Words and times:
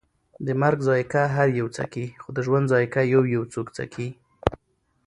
د 0.45 0.47
مرګ 0.61 0.79
ذائقه 0.87 1.23
هر 1.35 1.47
یو 1.59 1.67
څکي، 1.75 2.05
خو 2.21 2.29
د 2.35 2.37
ژوند 2.45 2.65
ذائقه 2.71 3.01
یویو 3.13 3.41
څوک 3.53 3.67
څکي 3.77 4.07